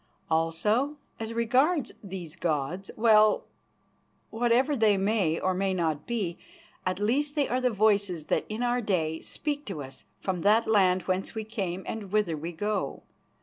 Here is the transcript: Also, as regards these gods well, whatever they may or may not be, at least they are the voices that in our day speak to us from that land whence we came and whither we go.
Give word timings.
Also, 0.31 0.97
as 1.19 1.31
regards 1.31 1.91
these 2.03 2.35
gods 2.35 2.89
well, 2.97 3.43
whatever 4.31 4.75
they 4.75 4.97
may 4.97 5.39
or 5.39 5.53
may 5.53 5.75
not 5.75 6.07
be, 6.07 6.37
at 6.87 6.97
least 6.97 7.35
they 7.35 7.47
are 7.47 7.61
the 7.61 7.69
voices 7.69 8.25
that 8.25 8.43
in 8.49 8.63
our 8.63 8.81
day 8.81 9.19
speak 9.21 9.63
to 9.65 9.83
us 9.83 10.05
from 10.19 10.41
that 10.41 10.65
land 10.65 11.03
whence 11.03 11.35
we 11.35 11.43
came 11.43 11.83
and 11.85 12.11
whither 12.11 12.35
we 12.35 12.51
go. 12.51 13.03